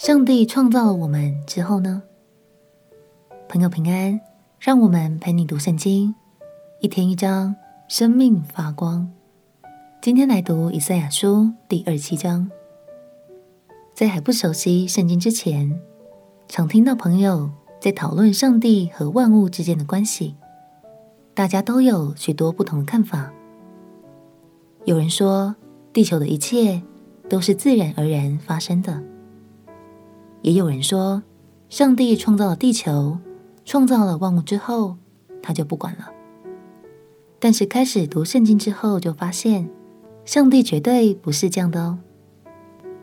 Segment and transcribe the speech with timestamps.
[0.00, 2.02] 上帝创造了我们之后呢？
[3.50, 4.18] 朋友平安，
[4.58, 6.14] 让我们陪你读圣经，
[6.80, 7.54] 一天一章，
[7.86, 9.12] 生命发光。
[10.00, 12.50] 今天来读以赛亚书第二七章。
[13.92, 15.78] 在还不熟悉圣经之前，
[16.48, 20.34] 常听到朋友在讨论上帝和万物之间的关系，
[21.34, 23.30] 大家都有许多不同的看法。
[24.86, 25.54] 有人说，
[25.92, 26.80] 地球的一切
[27.28, 28.94] 都是自然而然发生的；
[30.42, 31.22] 也有人说，
[31.68, 33.18] 上帝创造了地球，
[33.64, 34.96] 创造了万物之后，
[35.42, 36.10] 他就不管了。
[37.38, 39.68] 但是开始读圣经之后，就发现
[40.24, 41.98] 上帝绝对不是这样的哦。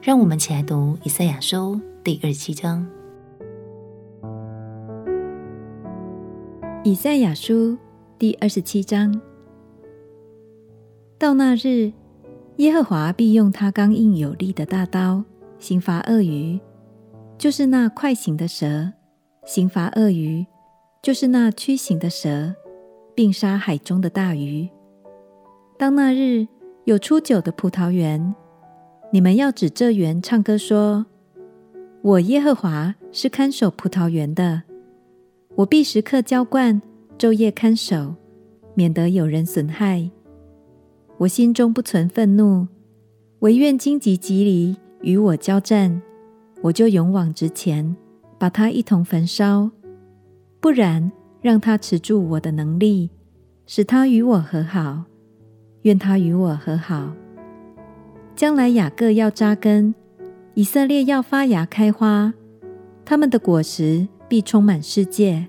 [0.02, 2.88] 让我们起来读以赛亚书第二十七章。
[6.84, 7.78] 以赛亚书
[8.18, 9.20] 第二十七章。
[11.18, 11.92] 到那日，
[12.58, 15.24] 耶和华必用他刚硬有力的大刀
[15.60, 16.60] 刑罚鳄鱼，
[17.38, 18.94] 就是那快行的蛇；
[19.46, 20.46] 刑罚鳄鱼，
[21.04, 22.56] 就是那屈行的蛇，
[23.14, 24.68] 并杀海中的大鱼。
[25.78, 26.48] 当那日
[26.86, 28.34] 有出九的葡萄园，
[29.12, 31.06] 你们要指这园唱歌说
[32.02, 34.64] ：“我耶和华是看守葡萄园的，
[35.56, 36.82] 我必时刻浇灌，
[37.20, 38.16] 昼夜看守，
[38.74, 40.10] 免得有人损害。”
[41.20, 42.68] 我心中不存愤怒，
[43.40, 46.02] 唯愿荆棘蒺藜与我交战，
[46.62, 47.96] 我就勇往直前，
[48.38, 49.70] 把它一同焚烧；
[50.60, 53.10] 不然，让他持住我的能力，
[53.66, 55.04] 使他与我和好。
[55.84, 57.14] 愿他与我和好。
[58.36, 59.96] 将来雅各要扎根，
[60.56, 62.34] 以色列要发芽开花，
[63.06, 65.48] 他们的果实必充满世界。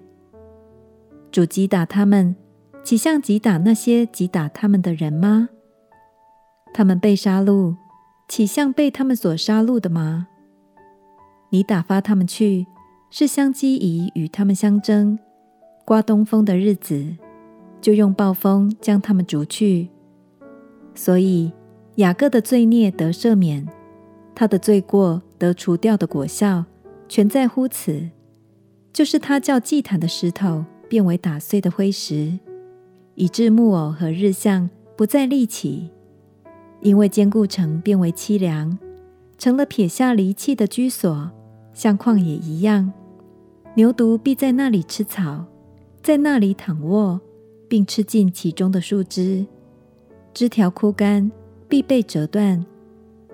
[1.32, 2.36] 主击打他们，
[2.84, 5.48] 岂像击打那些击打他们的人吗？
[6.72, 7.74] 他们被杀戮，
[8.28, 10.28] 岂像被他们所杀戮的吗？
[11.50, 12.66] 你打发他们去，
[13.10, 15.18] 是香积贻与他们相争。
[15.84, 17.16] 刮东风的日子，
[17.80, 19.88] 就用暴风将他们逐去。
[20.94, 21.50] 所以
[21.94, 23.66] 雅各的罪孽得赦免，
[24.34, 26.66] 他的罪过得除掉的果效，
[27.08, 28.10] 全在乎此，
[28.92, 32.38] 就是他叫祭坛的石头变为打碎的灰石，
[33.14, 35.90] 以致木偶和日像不再立起。
[36.80, 38.78] 因为坚固城变为凄凉，
[39.38, 41.30] 成了撇下离弃的居所，
[41.78, 42.92] 像旷野一样。
[43.76, 45.44] 牛犊必在那里吃草，
[46.02, 47.20] 在那里躺卧，
[47.68, 49.46] 并吃尽其中的树枝。
[50.34, 51.30] 枝条枯干，
[51.68, 52.66] 必被折断。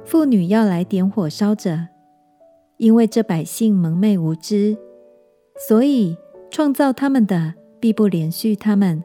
[0.05, 1.89] 妇女要来点火烧着，
[2.77, 4.77] 因为这百姓蒙昧无知，
[5.67, 6.15] 所以
[6.51, 9.03] 创造他们的必不怜恤他们，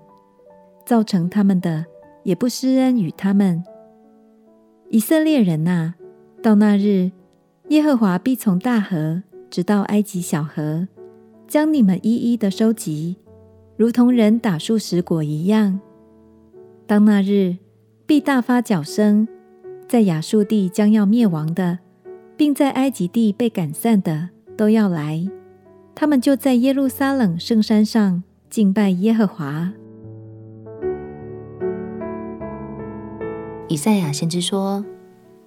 [0.86, 1.86] 造成他们的
[2.24, 3.64] 也不施恩与他们。
[4.90, 5.96] 以色列人呐、
[6.44, 7.12] 到那日，
[7.70, 10.88] 耶和华必从大河直到埃及小河，
[11.48, 13.18] 将你们一一的收集，
[13.76, 15.80] 如同人打树拾果一样。
[16.86, 17.58] 当那日，
[18.06, 19.28] 必大发角声，
[19.88, 21.80] 在亚述地将要灭亡的，
[22.36, 25.28] 并在埃及地被赶散的，都要来。
[25.96, 29.74] 他们就在耶路撒冷圣山上敬拜耶和华。
[33.68, 34.84] 以赛亚先知说：“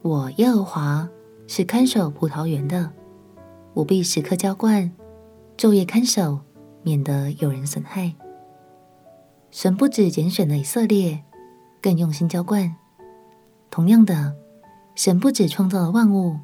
[0.02, 1.08] 我耶和华
[1.48, 2.91] 是看守葡萄园的，
[3.75, 4.93] 我必时刻浇灌，
[5.56, 6.41] 昼夜看守，
[6.83, 8.15] 免得有人损害。”
[9.50, 11.22] 神不只拣选了以色列，
[11.81, 12.75] 更用心浇灌。
[13.71, 14.34] 同样的，
[14.94, 16.37] 神不只创造了万物，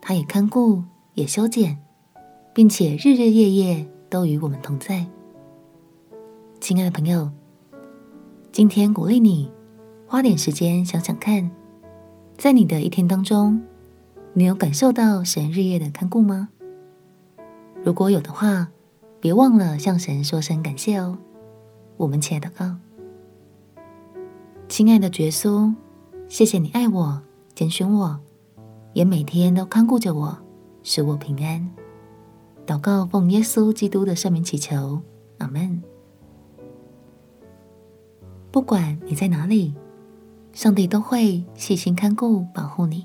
[0.00, 0.82] 他也看顾，
[1.14, 1.78] 也修剪，
[2.54, 5.06] 并且日日夜夜都与我们同在。
[6.60, 7.30] 亲爱的朋友，
[8.52, 9.50] 今天鼓励你。
[10.06, 11.50] 花点时间想想看，
[12.36, 13.60] 在你的一天当中，
[14.36, 16.48] 你有感受到神日夜的看顾吗？
[17.84, 18.68] 如果有的话，
[19.20, 21.16] 别忘了向神说声感谢哦。
[21.96, 22.74] 我们起来祷告，
[24.68, 25.72] 亲爱的耶稣，
[26.26, 27.22] 谢谢你爱我、
[27.54, 28.18] 拣选我，
[28.92, 30.36] 也每天都看顾着我，
[30.82, 31.70] 使我平安。
[32.66, 35.00] 祷告奉耶稣基督的圣名祈求，
[35.38, 35.80] 阿门。
[38.50, 39.74] 不管你在哪里。
[40.52, 43.04] 上帝都会细心看顾、保护你，